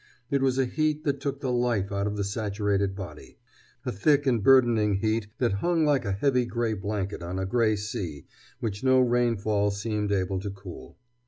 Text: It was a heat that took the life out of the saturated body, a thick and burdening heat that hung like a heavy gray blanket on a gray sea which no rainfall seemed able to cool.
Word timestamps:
It 0.31 0.41
was 0.41 0.57
a 0.57 0.65
heat 0.65 1.03
that 1.03 1.19
took 1.21 1.41
the 1.41 1.51
life 1.51 1.91
out 1.91 2.07
of 2.07 2.17
the 2.17 2.23
saturated 2.23 2.95
body, 2.95 3.37
a 3.85 3.91
thick 3.91 4.25
and 4.25 4.41
burdening 4.41 4.95
heat 4.95 5.27
that 5.37 5.51
hung 5.61 5.85
like 5.85 6.05
a 6.05 6.11
heavy 6.13 6.47
gray 6.47 6.73
blanket 6.73 7.21
on 7.21 7.37
a 7.37 7.45
gray 7.45 7.75
sea 7.75 8.25
which 8.59 8.83
no 8.83 8.99
rainfall 8.99 9.69
seemed 9.69 10.11
able 10.11 10.39
to 10.39 10.49
cool. 10.49 10.97